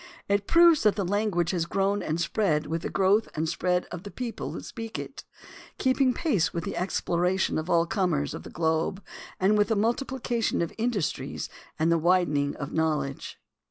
It 0.27 0.47
proves 0.47 0.81
that 0.81 0.95
the 0.95 1.05
language 1.05 1.51
has 1.51 1.67
grown 1.67 2.01
and 2.01 2.19
spread 2.19 2.65
with 2.65 2.81
the 2.81 2.89
growth 2.89 3.27
and 3.35 3.47
spread 3.47 3.85
of 3.91 4.01
the 4.01 4.09
people 4.09 4.51
who 4.53 4.61
speak 4.61 4.97
it, 4.97 5.23
keeping 5.77 6.11
pace 6.11 6.51
with 6.51 6.63
the 6.63 6.75
exploration 6.75 7.59
of 7.59 7.69
all 7.69 7.85
comers 7.85 8.33
of 8.33 8.41
the 8.41 8.49
globe 8.49 9.03
and 9.39 9.59
with 9.59 9.67
the 9.67 9.75
multiplication 9.75 10.59
of 10.63 10.73
in 10.79 10.89
dustries 10.89 11.49
and 11.77 11.91
the 11.91 11.99
widening 11.99 12.55
of 12.55 12.73
knowledge. 12.73 13.37